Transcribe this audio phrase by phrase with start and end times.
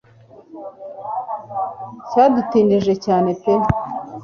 [2.09, 3.53] cyadutindije cyane pe